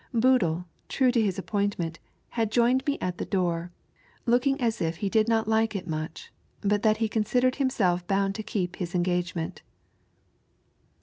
[0.15, 1.99] Boodle, true to his appointment,
[2.29, 3.71] had joined me at the door,
[4.25, 6.31] looking as if he did not like it much,
[6.61, 9.61] but that he considered himself bound to keep his engagement.